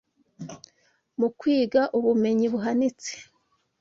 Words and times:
Mu 1.19 1.27
kwiga 1.39 1.81
ubumenyi 1.97 2.45
buhanitse 2.53 3.11